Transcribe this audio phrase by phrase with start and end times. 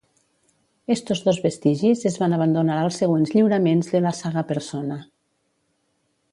[0.95, 5.01] Estos dos vestigis es van abandonar als següents lliuraments de la saga Persona.